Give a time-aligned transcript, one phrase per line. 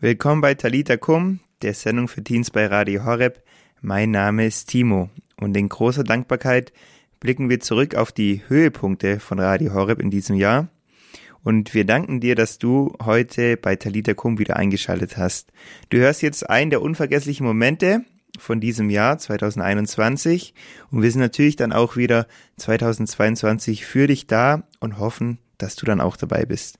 [0.00, 3.42] Willkommen bei Talita Kum, der Sendung für Teens bei Radio Horeb.
[3.80, 6.72] Mein Name ist Timo und in großer Dankbarkeit
[7.18, 10.68] blicken wir zurück auf die Höhepunkte von Radio Horeb in diesem Jahr.
[11.42, 15.50] Und wir danken dir, dass du heute bei Talita Kum wieder eingeschaltet hast.
[15.88, 18.04] Du hörst jetzt einen der unvergesslichen Momente
[18.38, 20.54] von diesem Jahr 2021
[20.92, 25.86] und wir sind natürlich dann auch wieder 2022 für dich da und hoffen, dass du
[25.86, 26.78] dann auch dabei bist.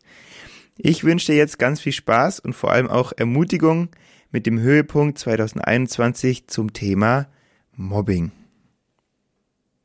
[0.80, 3.88] Ich wünsche dir jetzt ganz viel Spaß und vor allem auch Ermutigung
[4.30, 7.26] mit dem Höhepunkt 2021 zum Thema
[7.74, 8.30] Mobbing.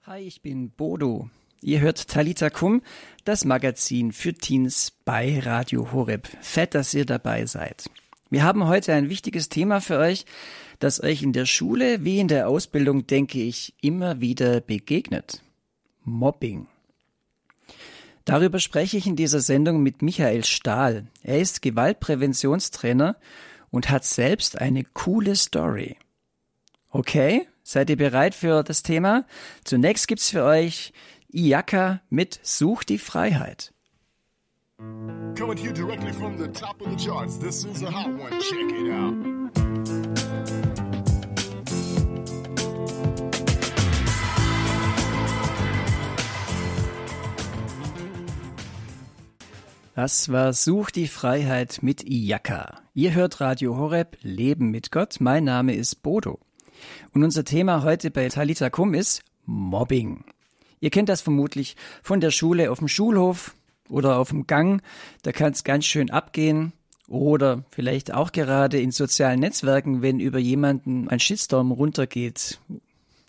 [0.03, 1.31] Hi, ich bin Bodo.
[1.61, 2.84] Ihr hört Talita Kum,
[3.23, 6.27] das Magazin für Teens bei Radio Horeb.
[6.41, 7.89] Fett, dass ihr dabei seid.
[8.29, 10.27] Wir haben heute ein wichtiges Thema für euch,
[10.77, 15.41] das euch in der Schule wie in der Ausbildung, denke ich, immer wieder begegnet.
[16.03, 16.67] Mobbing.
[18.26, 21.08] Darüber spreche ich in dieser Sendung mit Michael Stahl.
[21.23, 23.18] Er ist Gewaltpräventionstrainer
[23.70, 25.98] und hat selbst eine coole Story.
[26.90, 29.26] Okay, seid ihr bereit für das Thema?
[29.63, 30.93] Zunächst gibt's für euch
[31.34, 33.74] Iaka mit Such die Freiheit.
[35.35, 37.37] Coming to you directly from the top of the charts.
[37.40, 38.40] This is a hot one.
[38.40, 39.32] Check it out.
[49.96, 52.82] Das war Such die Freiheit mit Iyaka.
[52.96, 55.18] Ihr hört Radio Horeb Leben mit Gott.
[55.20, 56.40] Mein Name ist Bodo.
[57.13, 60.24] Und unser Thema heute bei Talita Kum ist Mobbing.
[60.80, 63.54] Ihr kennt das vermutlich von der Schule auf dem Schulhof
[63.88, 64.81] oder auf dem Gang.
[65.22, 66.74] Da kann es ganz schön abgehen.
[67.08, 72.59] Oder vielleicht auch gerade in sozialen Netzwerken, wenn über jemanden ein Shitstorm runtergeht.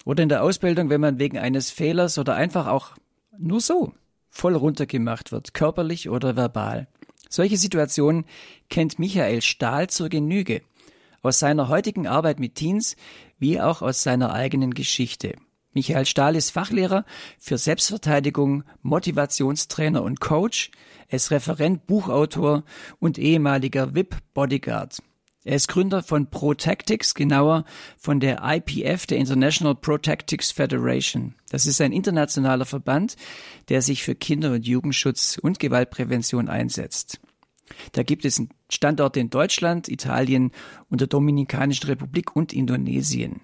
[0.06, 2.92] Oder in der Ausbildung, wenn man wegen eines Fehlers oder einfach auch
[3.36, 3.92] nur so
[4.34, 6.88] voll runtergemacht wird, körperlich oder verbal.
[7.30, 8.26] Solche Situationen
[8.68, 10.62] kennt Michael Stahl zur Genüge,
[11.22, 12.96] aus seiner heutigen Arbeit mit Teens
[13.38, 15.36] wie auch aus seiner eigenen Geschichte.
[15.72, 17.04] Michael Stahl ist Fachlehrer
[17.38, 20.70] für Selbstverteidigung, Motivationstrainer und Coach.
[21.08, 22.64] Ist Referent, Buchautor
[22.98, 25.00] und ehemaliger VIP-Bodyguard.
[25.44, 27.64] Er ist Gründer von ProTactics, genauer
[27.98, 31.34] von der IPF, der International ProTactics Federation.
[31.50, 33.16] Das ist ein internationaler Verband,
[33.68, 37.20] der sich für Kinder- und Jugendschutz und Gewaltprävention einsetzt.
[37.92, 40.50] Da gibt es Standorte in Deutschland, Italien
[40.88, 43.40] und der Dominikanischen Republik und Indonesien.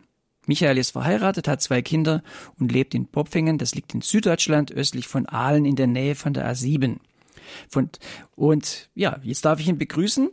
[0.46, 2.22] Michael ist verheiratet, hat zwei Kinder
[2.58, 6.32] und lebt in Popfingen, das liegt in Süddeutschland, östlich von Aalen in der Nähe von
[6.32, 6.96] der A7.
[7.68, 7.90] Von,
[8.36, 10.30] und ja, jetzt darf ich ihn begrüßen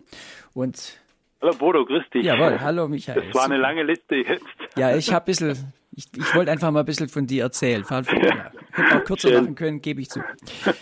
[0.54, 0.98] und
[1.42, 2.26] Hallo Bodo, grüß dich.
[2.26, 3.24] Jawohl, hallo Michael.
[3.26, 4.46] Das war eine lange Liste jetzt.
[4.76, 7.86] Ja, ich habe ein bisschen, ich, ich wollte einfach mal ein bisschen von dir erzählen.
[7.90, 9.44] Ja, hätte auch kürzer Schön.
[9.44, 10.22] machen können, gebe ich zu.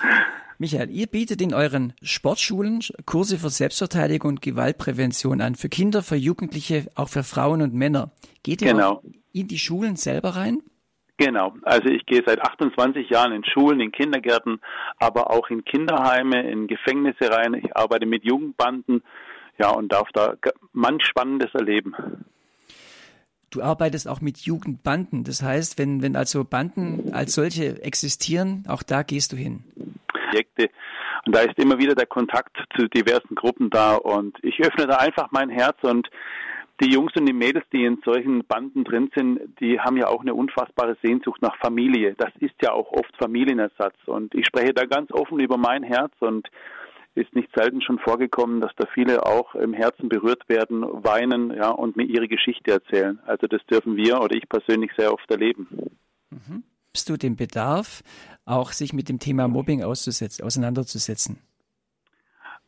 [0.57, 6.15] Michael, ihr bietet in euren Sportschulen Kurse für Selbstverteidigung und Gewaltprävention an, für Kinder, für
[6.15, 8.11] Jugendliche, auch für Frauen und Männer.
[8.43, 9.01] Geht ihr genau.
[9.33, 10.59] in die Schulen selber rein?
[11.17, 14.59] Genau, also ich gehe seit 28 Jahren in Schulen, in Kindergärten,
[14.97, 17.53] aber auch in Kinderheime, in Gefängnisse rein.
[17.53, 19.01] Ich arbeite mit Jugendbanden,
[19.57, 20.35] ja, und darf da
[20.73, 21.95] manch Spannendes erleben.
[23.49, 25.23] Du arbeitest auch mit Jugendbanden.
[25.23, 29.63] Das heißt, wenn, wenn also Banden als solche existieren, auch da gehst du hin.
[30.07, 30.69] Projekte.
[31.25, 33.95] Und da ist immer wieder der Kontakt zu diversen Gruppen da.
[33.95, 36.09] Und ich öffne da einfach mein Herz und
[36.81, 40.21] die Jungs und die Mädels, die in solchen Banden drin sind, die haben ja auch
[40.21, 42.15] eine unfassbare Sehnsucht nach Familie.
[42.17, 43.95] Das ist ja auch oft Familienersatz.
[44.05, 46.49] Und ich spreche da ganz offen über mein Herz und
[47.15, 51.69] ist nicht selten schon vorgekommen, dass da viele auch im Herzen berührt werden, weinen, ja,
[51.69, 53.19] und mir ihre Geschichte erzählen.
[53.25, 55.67] Also das dürfen wir oder ich persönlich sehr oft erleben.
[56.29, 56.63] Mhm.
[56.93, 58.03] Hast du den Bedarf,
[58.45, 61.39] auch sich mit dem Thema Mobbing auseinanderzusetzen?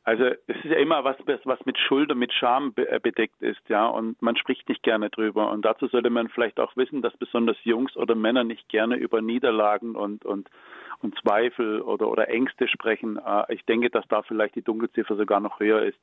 [0.08, 3.60] Also es ist ja immer was, was mit Schuld und mit Scham äh, bedeckt ist,
[3.68, 5.52] ja, und man spricht nicht gerne drüber.
[5.52, 9.22] Und dazu sollte man vielleicht auch wissen, dass besonders Jungs oder Männer nicht gerne über
[9.22, 10.50] Niederlagen und und
[11.02, 13.18] und Zweifel oder oder Ängste sprechen.
[13.18, 16.00] Äh, ich denke, dass da vielleicht die Dunkelziffer sogar noch höher ist.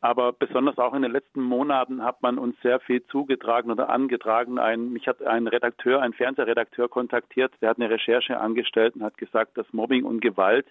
[0.00, 4.58] Aber besonders auch in den letzten Monaten hat man uns sehr viel zugetragen oder angetragen.
[4.58, 9.18] Ein, mich hat ein Redakteur, ein Fernsehredakteur kontaktiert, der hat eine Recherche angestellt und hat
[9.18, 10.66] gesagt, dass Mobbing und Gewalt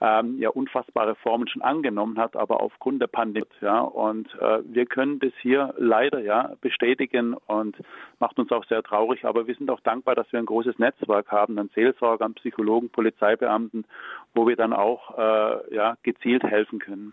[0.00, 3.46] ähm, ja unfassbare Formen schon angenommen hat, aber aufgrund der Pandemie.
[3.60, 7.76] Ja, und äh, wir können das hier leider ja bestätigen und
[8.18, 9.24] macht uns auch sehr traurig.
[9.24, 13.84] Aber wir sind auch dankbar, dass wir ein großes Netzwerk haben an Seelsorgern, Psychologen, Polizeibeamten,
[14.34, 17.12] wo wir dann auch äh, ja gezielt helfen können.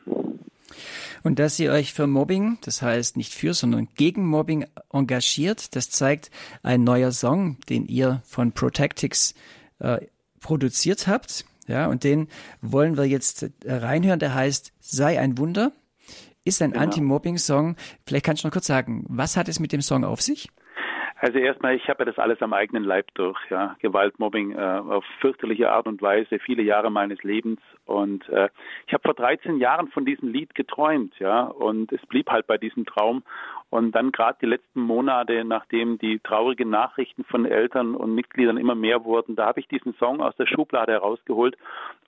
[1.23, 5.89] Und dass ihr euch für Mobbing, das heißt nicht für, sondern gegen Mobbing engagiert, das
[5.89, 6.31] zeigt
[6.63, 9.35] ein neuer Song, den ihr von Protectix
[9.79, 10.07] äh,
[10.41, 11.45] produziert habt.
[11.67, 12.27] Ja, und den
[12.61, 14.19] wollen wir jetzt äh, reinhören.
[14.19, 15.71] Der heißt Sei ein Wunder.
[16.43, 16.83] ist ein genau.
[16.83, 17.75] Anti-Mobbing-Song.
[18.05, 20.49] Vielleicht kannst du noch kurz sagen, was hat es mit dem Song auf sich?
[21.23, 24.57] Also erstmal, ich habe ja das alles am eigenen Leib durch, ja, Gewalt, Mobbing äh,
[24.57, 28.49] auf fürchterliche Art und Weise, viele Jahre meines Lebens und äh,
[28.87, 32.57] ich habe vor 13 Jahren von diesem Lied geträumt, ja, und es blieb halt bei
[32.57, 33.23] diesem Traum
[33.69, 38.75] und dann gerade die letzten Monate, nachdem die traurigen Nachrichten von Eltern und Mitgliedern immer
[38.75, 41.55] mehr wurden, da habe ich diesen Song aus der Schublade herausgeholt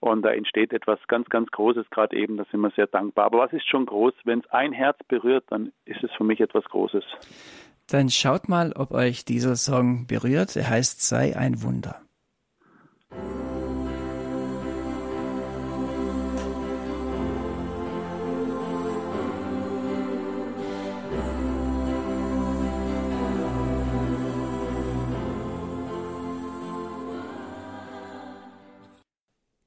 [0.01, 3.27] und da entsteht etwas ganz, ganz Großes gerade eben, da sind wir sehr dankbar.
[3.27, 4.13] Aber was ist schon groß?
[4.25, 7.05] Wenn es ein Herz berührt, dann ist es für mich etwas Großes.
[7.87, 10.55] Dann schaut mal, ob euch dieser Song berührt.
[10.55, 12.01] Er heißt Sei ein Wunder.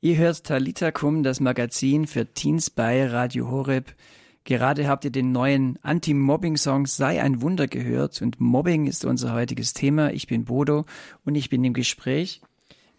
[0.01, 3.95] Ihr hört Talita Kum, das Magazin für Teens bei Radio Horeb.
[4.49, 9.75] Gerade habt ihr den neuen Anti-Mobbing-Song Sei ein Wunder gehört und Mobbing ist unser heutiges
[9.75, 10.11] Thema.
[10.15, 10.87] Ich bin Bodo
[11.27, 12.41] und ich bin im Gespräch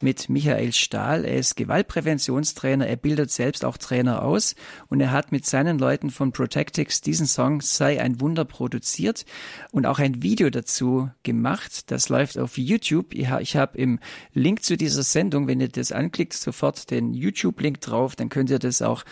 [0.03, 1.25] mit Michael Stahl.
[1.25, 4.55] Er ist Gewaltpräventionstrainer, er bildet selbst auch Trainer aus
[4.87, 9.25] und er hat mit seinen Leuten von Protectix diesen Song Sei ein Wunder produziert
[9.71, 11.91] und auch ein Video dazu gemacht.
[11.91, 13.13] Das läuft auf YouTube.
[13.13, 13.99] Ich habe im
[14.33, 18.59] Link zu dieser Sendung, wenn ihr das anklickt, sofort den YouTube-Link drauf, dann könnt ihr
[18.59, 19.03] das auch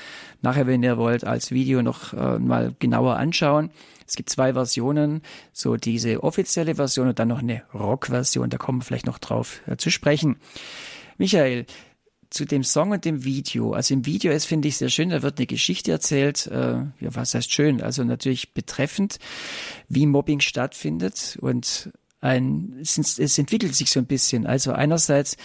[0.41, 3.71] nachher, wenn ihr wollt, als Video noch äh, mal genauer anschauen.
[4.07, 5.21] Es gibt zwei Versionen,
[5.51, 8.49] so diese offizielle Version und dann noch eine Rock-Version.
[8.49, 10.37] Da kommen wir vielleicht noch drauf äh, zu sprechen.
[11.17, 11.65] Michael,
[12.29, 13.73] zu dem Song und dem Video.
[13.73, 17.15] Also im Video ist, finde ich, sehr schön, da wird eine Geschichte erzählt, äh, ja,
[17.15, 19.19] was heißt schön, also natürlich betreffend,
[19.87, 21.89] wie Mobbing stattfindet und
[22.19, 24.45] ein, es, es entwickelt sich so ein bisschen.
[24.45, 25.37] Also einerseits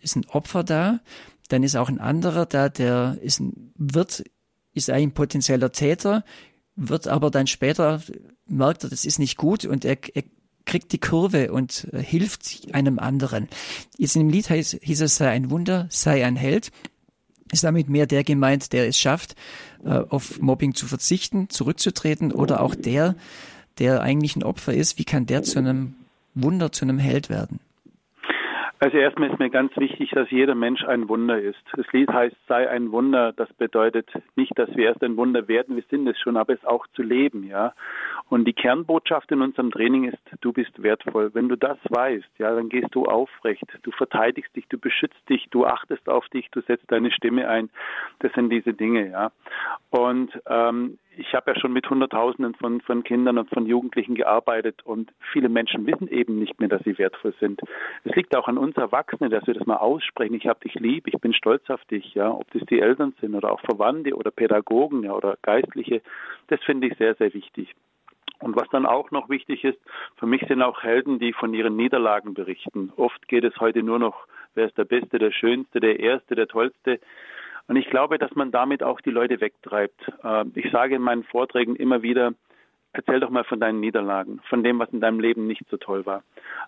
[0.00, 1.00] ist ein Opfer da,
[1.48, 4.22] dann ist auch ein anderer da, der ist ein, wird,
[4.72, 6.24] ist ein potenzieller Täter,
[6.80, 8.02] wird aber dann später,
[8.46, 10.24] merkt er, das ist nicht gut und er, er
[10.64, 13.48] kriegt die Kurve und äh, hilft einem anderen.
[13.98, 16.70] Jetzt in dem Lied hieß, hieß es, sei ein Wunder, sei ein Held.
[17.52, 19.34] Ist damit mehr der gemeint, der es schafft,
[19.84, 23.16] äh, auf Mobbing zu verzichten, zurückzutreten oder auch der,
[23.78, 25.94] der eigentlich ein Opfer ist, wie kann der zu einem
[26.34, 27.60] Wunder, zu einem Held werden?
[28.82, 31.62] Also erstmal ist mir ganz wichtig, dass jeder Mensch ein Wunder ist.
[31.76, 33.34] Das Lied heißt sei ein Wunder.
[33.34, 35.76] Das bedeutet nicht, dass wir erst ein Wunder werden.
[35.76, 37.74] Wir sind es schon, aber es auch zu leben, ja.
[38.30, 41.34] Und die Kernbotschaft in unserem Training ist, du bist wertvoll.
[41.34, 43.64] Wenn du das weißt, ja, dann gehst du aufrecht.
[43.82, 47.68] Du verteidigst dich, du beschützt dich, du achtest auf dich, du setzt deine Stimme ein.
[48.20, 49.30] Das sind diese Dinge, ja.
[49.90, 54.80] Und ähm, ich habe ja schon mit Hunderttausenden von, von Kindern und von Jugendlichen gearbeitet
[54.84, 57.60] und viele Menschen wissen eben nicht mehr, dass sie wertvoll sind.
[58.04, 60.34] Es liegt auch an uns Erwachsenen, dass wir das mal aussprechen.
[60.34, 63.34] Ich habe dich lieb, ich bin stolz auf dich, ja, ob das die Eltern sind
[63.34, 66.00] oder auch Verwandte oder Pädagogen ja, oder Geistliche.
[66.48, 67.74] Das finde ich sehr, sehr wichtig.
[68.40, 69.78] Und was dann auch noch wichtig ist,
[70.16, 72.90] für mich sind auch Helden, die von ihren Niederlagen berichten.
[72.96, 76.48] Oft geht es heute nur noch, wer ist der Beste, der Schönste, der Erste, der
[76.48, 76.98] Tollste.
[77.70, 80.00] Und ich glaube, dass man damit auch die Leute wegtreibt.
[80.24, 82.32] Ähm, ich sage in meinen Vorträgen immer wieder,
[82.92, 86.06] erzähl doch mal von deinen Niederlagen, von dem, was in deinem Leben nicht so toll
[86.06, 86.22] war.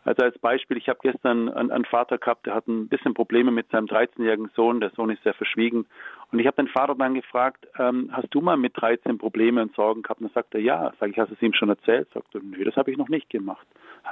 [0.05, 3.71] Also als Beispiel, ich habe gestern einen, Vater gehabt, der hat ein bisschen Probleme mit
[3.71, 4.81] seinem 13-jährigen Sohn.
[4.81, 5.87] Der Sohn ist sehr verschwiegen.
[6.33, 9.75] Und ich habe den Vater dann gefragt, ähm, hast du mal mit 13 Probleme und
[9.75, 10.21] Sorgen gehabt?
[10.21, 10.93] Und dann sagt er, ja.
[10.99, 12.09] Sage ich, hast du es ihm schon erzählt?
[12.15, 13.67] Sagt er, nö, das habe ich noch nicht gemacht.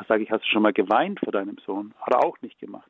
[0.07, 1.93] Sage ich, hast du schon mal geweint vor deinem Sohn?
[2.01, 2.89] Hat er auch nicht gemacht.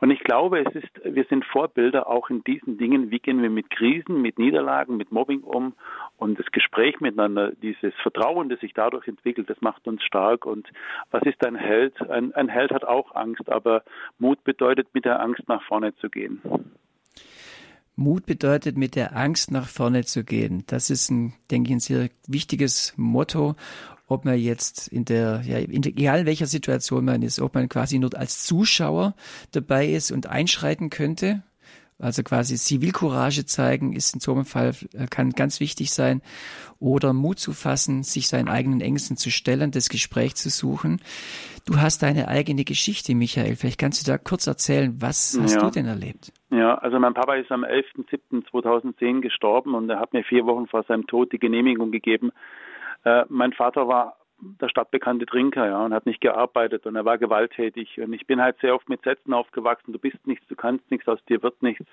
[0.00, 3.10] Und ich glaube, es ist, wir sind Vorbilder auch in diesen Dingen.
[3.10, 5.74] Wie gehen wir mit Krisen, mit Niederlagen, mit Mobbing um?
[6.16, 10.46] Und das Gespräch miteinander, dieses Vertrauen, das sich dadurch entwickelt, das macht uns stark.
[10.46, 10.68] Und
[11.10, 12.00] was ist ein Held?
[12.10, 13.82] Ein, ein Held hat auch Angst, aber
[14.18, 16.40] Mut bedeutet, mit der Angst nach vorne zu gehen.
[17.96, 20.64] Mut bedeutet, mit der Angst nach vorne zu gehen.
[20.66, 23.56] Das ist ein, denke ich, ein sehr wichtiges Motto
[24.08, 27.54] ob man jetzt in der, ja, in der, egal in welcher Situation man ist, ob
[27.54, 29.14] man quasi nur als Zuschauer
[29.52, 31.42] dabei ist und einschreiten könnte.
[31.98, 36.20] Also quasi Zivilcourage zeigen ist in so einem Fall, äh, kann ganz wichtig sein.
[36.78, 41.00] Oder Mut zu fassen, sich seinen eigenen Ängsten zu stellen, das Gespräch zu suchen.
[41.66, 43.56] Du hast deine eigene Geschichte, Michael.
[43.56, 46.32] Vielleicht kannst du da kurz erzählen, was hast du denn erlebt?
[46.50, 50.84] Ja, also mein Papa ist am 11.07.2010 gestorben und er hat mir vier Wochen vor
[50.84, 52.30] seinem Tod die Genehmigung gegeben,
[53.04, 57.18] äh, mein Vater war der stadtbekannte Trinker, ja, und hat nicht gearbeitet und er war
[57.18, 58.00] gewalttätig.
[58.00, 61.08] Und ich bin halt sehr oft mit Sätzen aufgewachsen, du bist nichts, du kannst nichts,
[61.08, 61.86] aus dir wird nichts.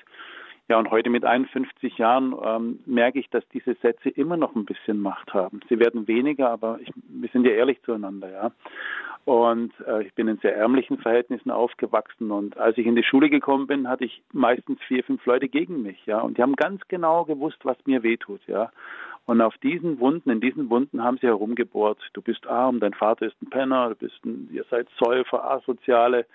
[0.69, 4.63] Ja, und heute mit 51 Jahren ähm, merke ich, dass diese Sätze immer noch ein
[4.63, 5.59] bisschen Macht haben.
[5.67, 8.51] Sie werden weniger, aber ich, wir sind ja ehrlich zueinander, ja.
[9.25, 12.31] Und äh, ich bin in sehr ärmlichen Verhältnissen aufgewachsen.
[12.31, 15.81] Und als ich in die Schule gekommen bin, hatte ich meistens vier, fünf Leute gegen
[15.81, 16.19] mich, ja.
[16.19, 18.71] Und die haben ganz genau gewusst, was mir wehtut, ja.
[19.25, 21.99] Und auf diesen Wunden, in diesen Wunden haben sie herumgebohrt.
[22.13, 26.25] Du bist arm, dein Vater ist ein Penner, du bist ein, ihr seid Säufer, Asoziale.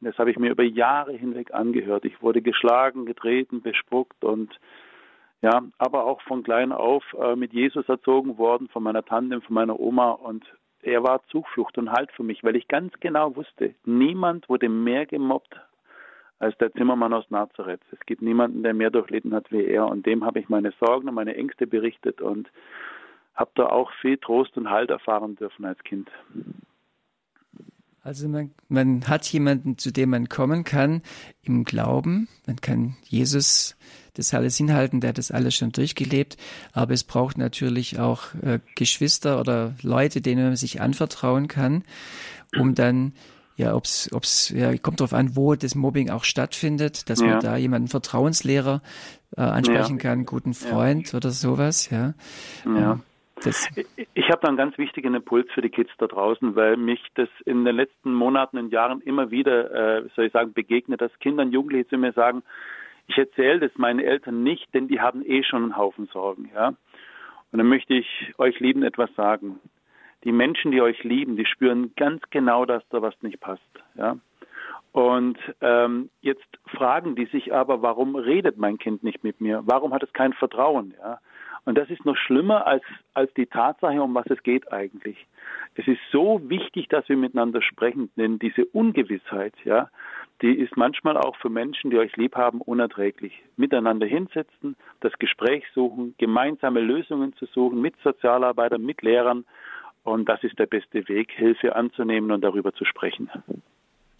[0.00, 2.04] Das habe ich mir über Jahre hinweg angehört.
[2.04, 4.56] Ich wurde geschlagen, getreten, bespuckt und
[5.40, 9.54] ja, aber auch von klein auf äh, mit Jesus erzogen worden, von meiner Tante, von
[9.54, 10.44] meiner Oma und
[10.82, 15.06] er war Zuflucht und Halt für mich, weil ich ganz genau wusste, niemand wurde mehr
[15.06, 15.60] gemobbt
[16.38, 17.80] als der Zimmermann aus Nazareth.
[17.90, 21.08] Es gibt niemanden, der mehr durchlitten hat wie er und dem habe ich meine Sorgen
[21.08, 22.48] und meine Ängste berichtet und
[23.34, 26.08] habe da auch viel Trost und Halt erfahren dürfen als Kind.
[28.02, 31.02] Also man, man hat jemanden, zu dem man kommen kann
[31.42, 32.28] im Glauben.
[32.46, 33.76] Man kann Jesus
[34.14, 36.36] das alles hinhalten, der hat das alles schon durchgelebt.
[36.72, 41.84] Aber es braucht natürlich auch äh, Geschwister oder Leute, denen man sich anvertrauen kann,
[42.58, 43.12] um dann
[43.58, 47.26] ja, ob's, ob's, ja, kommt darauf an, wo das Mobbing auch stattfindet, dass ja.
[47.26, 48.80] man da jemanden Vertrauenslehrer
[49.36, 50.02] äh, ansprechen ja.
[50.02, 52.14] kann, guten Freund oder sowas, ja.
[52.64, 52.92] Ja.
[52.92, 53.02] Ähm,
[53.42, 53.68] das
[54.14, 57.28] ich habe da einen ganz wichtigen Impuls für die Kids da draußen, weil mich das
[57.44, 61.42] in den letzten Monaten und Jahren immer wieder, äh, soll ich sagen, begegnet, dass Kinder
[61.42, 62.42] und Jugendliche zu mir sagen,
[63.08, 66.74] ich erzähle das meinen Eltern nicht, denn die haben eh schon einen Haufen Sorgen, ja.
[67.50, 68.06] Und dann möchte ich
[68.38, 69.58] euch lieben etwas sagen.
[70.24, 73.62] Die Menschen, die euch lieben, die spüren ganz genau, dass da was nicht passt,
[73.96, 74.16] ja.
[74.92, 79.62] Und ähm, jetzt fragen die sich aber, warum redet mein Kind nicht mit mir?
[79.66, 80.94] Warum hat es kein Vertrauen?
[80.98, 81.20] Ja?
[81.66, 82.82] Und das ist noch schlimmer als,
[83.12, 85.26] als die Tatsache, um was es geht eigentlich.
[85.74, 89.90] Es ist so wichtig, dass wir miteinander sprechen, denn diese Ungewissheit, ja,
[90.40, 93.42] die ist manchmal auch für Menschen, die euch lieb haben, unerträglich.
[93.56, 99.44] Miteinander hinsetzen, das Gespräch suchen, gemeinsame Lösungen zu suchen mit Sozialarbeitern, mit Lehrern.
[100.08, 103.30] Und das ist der beste Weg, Hilfe anzunehmen und darüber zu sprechen.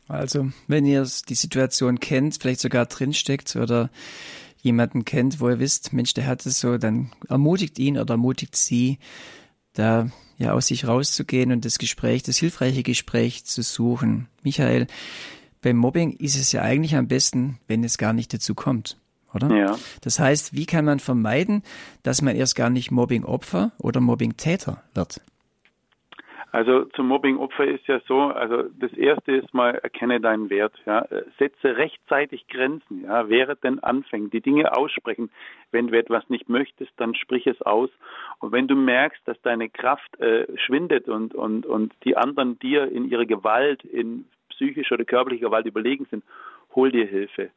[0.07, 3.91] Also, wenn ihr die Situation kennt, vielleicht sogar drinsteckt oder
[4.61, 8.57] jemanden kennt, wo ihr wisst, Mensch, der hat es so, dann ermutigt ihn oder ermutigt
[8.57, 8.99] sie,
[9.75, 14.29] da ja aus sich rauszugehen und das Gespräch, das hilfreiche Gespräch zu suchen.
[14.43, 14.87] Michael,
[15.63, 18.99] beim Mobbing ist es ja eigentlich am besten, wenn es gar nicht dazu kommt,
[19.35, 19.55] oder?
[19.55, 19.79] Ja.
[20.01, 21.63] Das heißt, wie kann man vermeiden,
[22.03, 25.21] dass man erst gar nicht Mobbing-Opfer oder Mobbing-Täter wird?
[26.59, 31.07] Also zum Mobbing-Opfer ist ja so, also das erste ist mal, erkenne deinen Wert, ja.
[31.39, 35.31] Setze rechtzeitig Grenzen, ja, während denn anfängt, die Dinge aussprechen.
[35.71, 37.91] Wenn du etwas nicht möchtest, dann sprich es aus.
[38.41, 42.91] Und wenn du merkst, dass deine Kraft äh, schwindet und, und, und die anderen dir
[42.91, 46.25] in ihrer Gewalt, in psychischer oder körperlicher Gewalt überlegen sind,
[46.75, 47.51] hol dir Hilfe.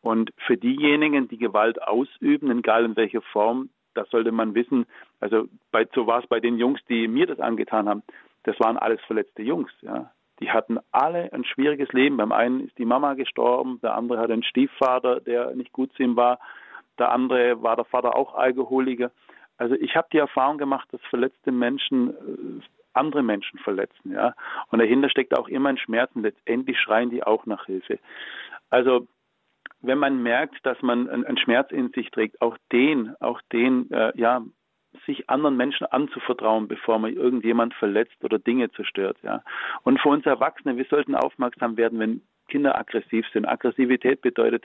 [0.00, 4.86] Und für diejenigen, die Gewalt ausüben, egal in welcher Form, da sollte man wissen,
[5.20, 8.02] also bei, so war es bei den Jungs, die mir das angetan haben,
[8.44, 10.10] das waren alles verletzte Jungs, ja.
[10.40, 12.16] Die hatten alle ein schwieriges Leben.
[12.16, 16.02] Beim einen ist die Mama gestorben, der andere hat einen Stiefvater, der nicht gut zu
[16.02, 16.40] ihm war,
[16.98, 19.12] der andere war der Vater auch Alkoholiker.
[19.58, 22.62] Also ich habe die Erfahrung gemacht, dass verletzte Menschen äh,
[22.94, 24.34] andere Menschen verletzen, ja.
[24.70, 27.98] Und dahinter steckt auch immer ein Schmerz und letztendlich schreien die auch nach Hilfe.
[28.70, 29.06] Also
[29.82, 34.12] wenn man merkt, dass man einen Schmerz in sich trägt, auch den, auch den, äh,
[34.16, 34.42] ja,
[35.06, 39.16] sich anderen Menschen anzuvertrauen, bevor man irgendjemand verletzt oder Dinge zerstört.
[39.22, 39.42] Ja.
[39.82, 43.46] Und für uns Erwachsene, wir sollten aufmerksam werden, wenn Kinder aggressiv sind.
[43.46, 44.64] Aggressivität bedeutet,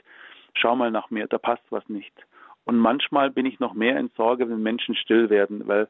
[0.54, 2.12] schau mal nach mir, da passt was nicht.
[2.64, 5.88] Und manchmal bin ich noch mehr in Sorge, wenn Menschen still werden, weil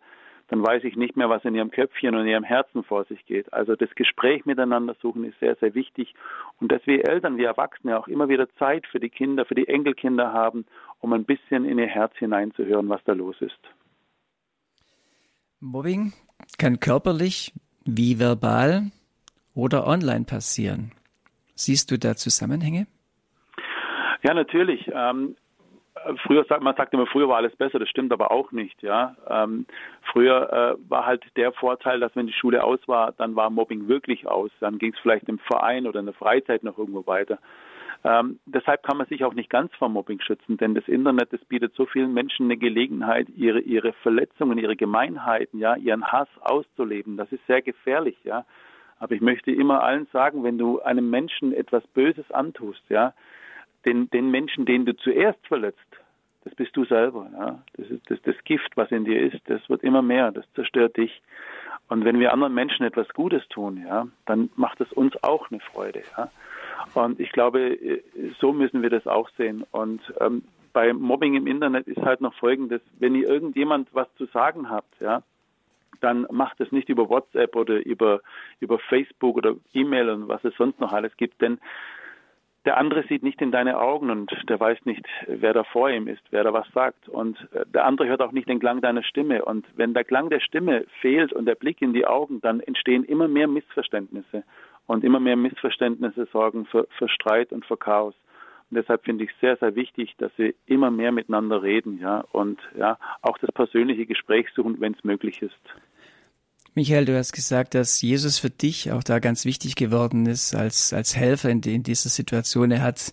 [0.49, 3.25] dann weiß ich nicht mehr, was in ihrem Köpfchen und in ihrem Herzen vor sich
[3.25, 3.53] geht.
[3.53, 6.13] Also das Gespräch miteinander suchen ist sehr, sehr wichtig.
[6.61, 9.69] Und dass wir Eltern, wir Erwachsene auch immer wieder Zeit für die Kinder, für die
[9.69, 10.67] Enkelkinder haben,
[10.99, 13.61] um ein bisschen in ihr Herz hineinzuhören, was da los ist.
[15.61, 16.15] Mobbing
[16.59, 17.53] kann körperlich
[17.85, 18.91] wie verbal
[19.55, 20.93] oder online passieren.
[21.55, 22.87] Siehst du da Zusammenhänge?
[24.23, 24.91] Ja, natürlich.
[24.93, 25.37] Ähm,
[26.25, 27.79] früher sagt man sagt immer, früher war alles besser.
[27.79, 28.83] Das stimmt aber auch nicht.
[28.83, 29.67] Ja, ähm,
[30.13, 33.87] früher äh, war halt der Vorteil, dass wenn die Schule aus war, dann war Mobbing
[33.87, 34.51] wirklich aus.
[34.61, 37.39] Dann ging es vielleicht im Verein oder in der Freizeit noch irgendwo weiter.
[38.03, 41.45] Ähm, deshalb kann man sich auch nicht ganz vor Mobbing schützen, denn das Internet, das
[41.45, 47.19] bietet so vielen Menschen eine Gelegenheit, ihre, ihre Verletzungen, ihre Gemeinheiten, ja, ihren Hass auszuleben.
[47.19, 48.47] Das ist sehr gefährlich, ja.
[48.99, 53.13] Aber ich möchte immer allen sagen, wenn du einem Menschen etwas Böses antust, ja,
[53.85, 55.79] den, den Menschen, den du zuerst verletzt,
[56.45, 57.63] das bist du selber, ja.
[57.75, 60.97] Das ist das, das Gift, was in dir ist, das wird immer mehr, das zerstört
[60.97, 61.21] dich.
[61.89, 65.61] Und wenn wir anderen Menschen etwas Gutes tun, ja, dann macht es uns auch eine
[65.61, 66.31] Freude, ja.
[66.95, 67.79] Und ich glaube,
[68.39, 69.65] so müssen wir das auch sehen.
[69.71, 74.27] Und ähm, bei Mobbing im Internet ist halt noch Folgendes, wenn ihr irgendjemand was zu
[74.27, 75.23] sagen habt, ja,
[76.01, 78.21] dann macht es nicht über WhatsApp oder über,
[78.61, 81.59] über Facebook oder E-Mail und was es sonst noch alles gibt, denn
[82.67, 86.09] der andere sieht nicht in deine Augen und der weiß nicht, wer da vor ihm
[86.09, 87.09] ist, wer da was sagt.
[87.09, 89.45] Und äh, der andere hört auch nicht den Klang deiner Stimme.
[89.45, 93.05] Und wenn der Klang der Stimme fehlt und der Blick in die Augen, dann entstehen
[93.05, 94.45] immer mehr Missverständnisse.
[94.91, 98.13] Und immer mehr Missverständnisse sorgen für, für Streit und für Chaos.
[98.69, 102.25] Und deshalb finde ich es sehr, sehr wichtig, dass wir immer mehr miteinander reden, ja,
[102.33, 105.55] und ja, auch das persönliche Gespräch suchen, wenn es möglich ist.
[106.75, 110.93] Michael, du hast gesagt, dass Jesus für dich auch da ganz wichtig geworden ist als,
[110.93, 112.73] als Helfer in, in dieser Situation.
[112.73, 113.13] Er hat,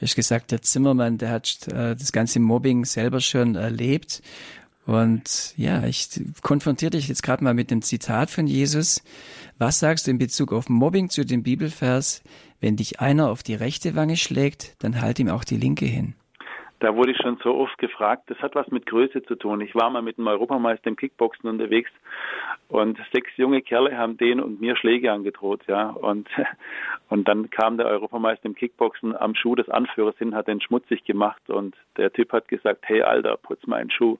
[0.00, 4.20] wie hast gesagt, der Zimmermann, der hat äh, das ganze Mobbing selber schon erlebt.
[4.86, 6.08] Und ja, ich
[6.42, 9.02] konfrontiere dich jetzt gerade mal mit einem Zitat von Jesus.
[9.58, 12.22] Was sagst du in Bezug auf Mobbing zu dem Bibelvers?
[12.60, 16.14] Wenn dich einer auf die rechte Wange schlägt, dann halt ihm auch die linke hin.
[16.80, 18.24] Da wurde ich schon so oft gefragt.
[18.26, 19.62] Das hat was mit Größe zu tun.
[19.62, 21.90] Ich war mal mit einem Europameister im Kickboxen unterwegs
[22.68, 25.90] und sechs junge Kerle haben den und mir Schläge angedroht, ja.
[25.90, 26.28] Und,
[27.08, 31.04] und dann kam der Europameister im Kickboxen am Schuh des Anführers hin, hat den schmutzig
[31.04, 34.18] gemacht und der Typ hat gesagt, hey Alter, putz mal einen Schuh.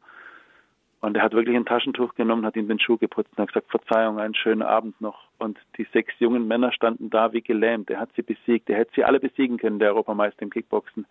[1.05, 3.71] Und er hat wirklich ein Taschentuch genommen, hat ihm den Schuh geputzt und hat gesagt,
[3.71, 5.25] Verzeihung, einen schönen Abend noch.
[5.37, 7.91] Und die sechs jungen Männer standen da wie gelähmt.
[7.91, 8.71] Er hat sie besiegt.
[8.71, 11.05] Er hätte sie alle besiegen können, der Europameister im Kickboxen.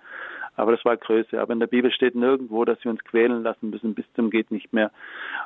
[0.56, 1.40] Aber das war Größe.
[1.40, 4.50] Aber in der Bibel steht nirgendwo, dass wir uns quälen lassen müssen bis zum geht
[4.50, 4.90] nicht mehr.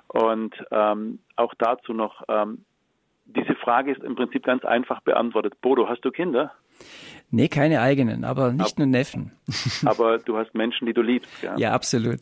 [0.07, 2.59] Und ähm, auch dazu noch, ähm,
[3.25, 5.59] diese Frage ist im Prinzip ganz einfach beantwortet.
[5.59, 6.53] Bodo, hast du Kinder?
[7.31, 9.33] Nee, keine eigenen, aber nicht aber, nur Neffen.
[9.85, 11.57] aber du hast Menschen, die du liebst, ja?
[11.57, 12.21] Ja, absolut.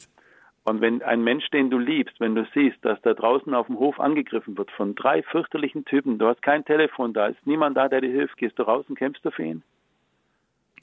[0.66, 3.78] Und wenn ein Mensch, den du liebst, wenn du siehst, dass da draußen auf dem
[3.78, 7.88] Hof angegriffen wird von drei fürchterlichen Typen, du hast kein Telefon da, ist niemand da,
[7.88, 9.64] der dir hilft, gehst du raus und kämpfst du für ihn?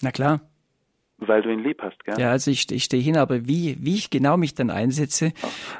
[0.00, 0.40] Na klar.
[1.18, 2.18] Weil du ihn lieb hast, gell?
[2.18, 5.32] Ja, also ich, ich stehe hin, aber wie, wie ich genau mich dann einsetze,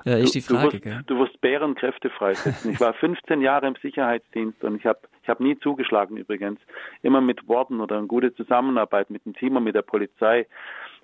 [0.05, 0.69] äh, ist du, die Frage.
[0.69, 1.03] Du wirst, gell?
[1.07, 2.73] du wirst Bärenkräfte freisetzen.
[2.73, 6.59] ich war 15 Jahre im Sicherheitsdienst und ich habe ich hab nie zugeschlagen übrigens.
[7.03, 10.47] Immer mit Worten oder eine gute Zusammenarbeit mit dem Team und mit der Polizei.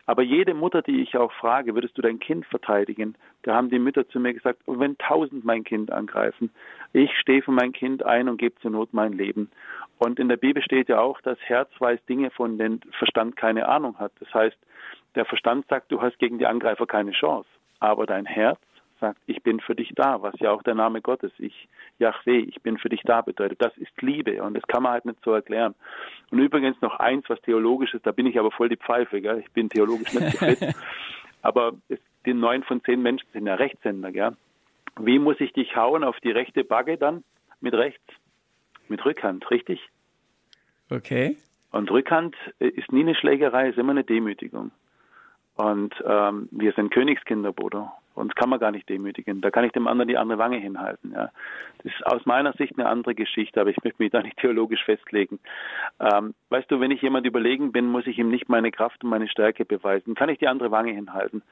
[0.08, 3.14] Aber jede Mutter, die ich auch frage, würdest du dein Kind verteidigen?
[3.42, 6.50] Da haben die Mütter zu mir gesagt, wenn tausend mein Kind angreifen,
[6.94, 9.50] ich stehe für mein Kind ein und gebe zur Not mein Leben.
[9.98, 13.68] Und in der Bibel steht ja auch, das Herz weiß Dinge, von denen Verstand keine
[13.68, 14.12] Ahnung hat.
[14.20, 14.56] Das heißt,
[15.14, 17.48] der Verstand sagt, du hast gegen die Angreifer keine Chance.
[17.78, 18.58] Aber dein Herz
[19.00, 22.60] sagt, ich bin für dich da, was ja auch der Name Gottes, ich, Yahweh, ich
[22.62, 23.60] bin für dich da bedeutet.
[23.62, 25.74] Das ist Liebe und das kann man halt nicht so erklären.
[26.30, 29.38] Und übrigens noch eins, was theologisch ist, da bin ich aber voll die Pfeife, gell?
[29.38, 30.74] ich bin theologisch nicht so fit,
[31.42, 34.12] aber es, die neun von zehn Menschen sind ja Rechtshänder.
[34.12, 34.36] Gell?
[34.98, 37.24] Wie muss ich dich hauen auf die rechte Bagge dann?
[37.60, 38.02] Mit rechts?
[38.88, 39.80] Mit Rückhand, richtig?
[40.90, 41.36] Okay.
[41.70, 44.70] Und Rückhand ist nie eine Schlägerei, ist immer eine Demütigung.
[45.56, 47.92] Und ähm, wir sind Königskinder, Bruder.
[48.18, 49.40] Uns kann man gar nicht demütigen.
[49.40, 51.12] Da kann ich dem anderen die andere Wange hinhalten.
[51.12, 51.30] Ja.
[51.82, 54.84] Das ist aus meiner Sicht eine andere Geschichte, aber ich möchte mich da nicht theologisch
[54.84, 55.38] festlegen.
[56.00, 59.10] Ähm, weißt du, wenn ich jemand überlegen bin, muss ich ihm nicht meine Kraft und
[59.10, 60.14] meine Stärke beweisen.
[60.14, 61.42] Kann ich die andere Wange hinhalten.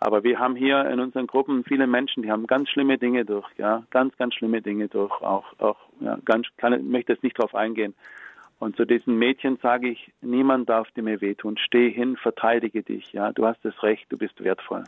[0.00, 3.46] Aber wir haben hier in unseren Gruppen viele Menschen, die haben ganz schlimme Dinge durch,
[3.58, 7.54] ja, ganz, ganz schlimme Dinge durch, auch, auch, ja, ganz, kann, möchte jetzt nicht drauf
[7.54, 7.94] eingehen.
[8.58, 11.58] Und zu diesen Mädchen sage ich, niemand darf dir mehr wehtun.
[11.58, 14.84] Steh hin, verteidige dich, ja, du hast das Recht, du bist wertvoll.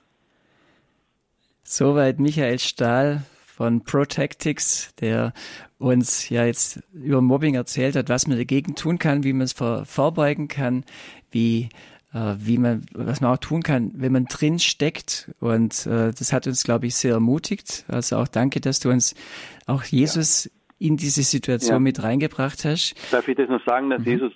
[1.74, 5.32] Soweit Michael Stahl von Protectics, der
[5.78, 9.54] uns ja jetzt über Mobbing erzählt hat, was man dagegen tun kann, wie man es
[9.54, 10.84] vor, vorbeugen kann,
[11.30, 11.70] wie
[12.12, 15.30] äh, wie man, was man auch tun kann, wenn man drin steckt.
[15.40, 17.86] Und äh, das hat uns, glaube ich, sehr ermutigt.
[17.88, 19.14] Also auch danke, dass du uns
[19.66, 20.88] auch Jesus ja.
[20.88, 21.78] in diese Situation ja.
[21.78, 22.96] mit reingebracht hast.
[23.10, 24.08] Darf ich das noch sagen, dass mhm.
[24.08, 24.32] Jesus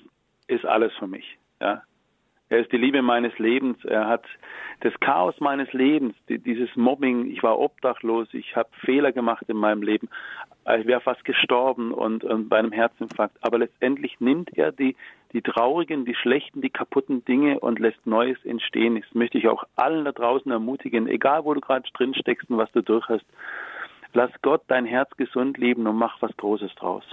[0.46, 1.36] ist alles für mich.
[1.60, 1.82] Ja,
[2.48, 3.84] er ist die Liebe meines Lebens.
[3.84, 4.24] Er hat
[4.80, 7.30] das Chaos meines Lebens, dieses Mobbing.
[7.30, 8.28] Ich war obdachlos.
[8.32, 10.08] Ich habe Fehler gemacht in meinem Leben.
[10.78, 13.36] Ich wäre fast gestorben und, und bei einem Herzinfarkt.
[13.40, 14.96] Aber letztendlich nimmt er die,
[15.32, 19.00] die traurigen, die schlechten, die kaputten Dinge und lässt Neues entstehen.
[19.00, 22.58] Das möchte ich auch allen da draußen ermutigen, egal wo du gerade drin steckst und
[22.58, 23.24] was du durch hast.
[24.12, 27.04] Lass Gott dein Herz gesund leben und mach was Großes draus.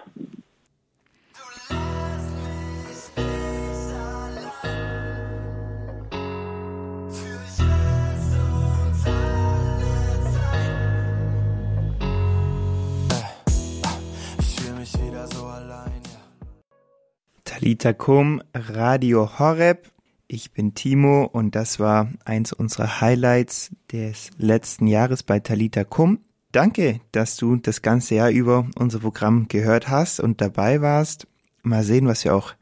[17.53, 19.91] Talita Kum, Radio Horeb.
[20.27, 26.17] Ich bin Timo und das war eins unserer Highlights des letzten Jahres bei Talita Kum.
[26.51, 31.27] Danke, dass du das ganze Jahr über unser Programm gehört hast und dabei warst.
[31.61, 32.55] Mal sehen, was wir auch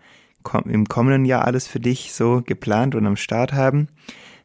[0.65, 3.87] im kommenden Jahr alles für dich so geplant und am Start haben.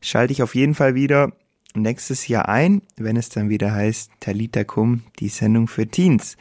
[0.01, 1.33] Schalte ich auf jeden Fall wieder
[1.75, 6.37] nächstes Jahr ein, wenn es dann wieder heißt Talita Kum, die Sendung für Teens.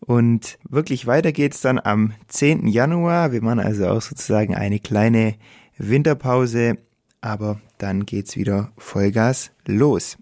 [0.00, 2.66] Und wirklich weiter geht's dann am 10.
[2.66, 3.32] Januar.
[3.32, 5.34] Wir machen also auch sozusagen eine kleine
[5.76, 6.78] Winterpause,
[7.20, 10.16] aber dann geht's wieder Vollgas los.